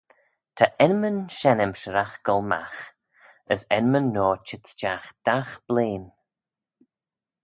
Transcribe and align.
Ta 0.57 0.65
enmyn 0.85 1.19
shenn-emshiragh 1.37 2.15
goll 2.25 2.45
magh 2.51 2.79
as 3.53 3.61
enmyn 3.77 4.07
noa 4.13 4.35
çheet 4.45 4.63
stiagh 4.71 5.07
dagh 5.25 5.51
blein. 5.67 6.05